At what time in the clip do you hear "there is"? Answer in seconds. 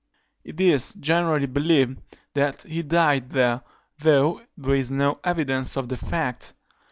4.57-4.89